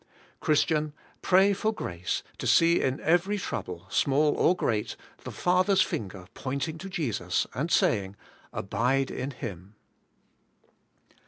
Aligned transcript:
Chris 0.39 0.63
tian! 0.63 0.93
pray 1.21 1.53
for 1.53 1.71
grace 1.71 2.23
to 2.39 2.47
see 2.47 2.81
in 2.81 2.99
every 3.01 3.37
trouble, 3.37 3.85
small 3.91 4.33
or 4.33 4.55
great, 4.55 4.95
the 5.25 5.29
Father's 5.31 5.83
finger 5.83 6.25
pointing 6.33 6.79
to 6.79 6.89
Jesus, 6.89 7.45
and 7.53 7.69
say 7.69 8.03
ing, 8.05 8.15
Abide 8.51 9.11
in 9.11 9.29
Him. 9.29 9.75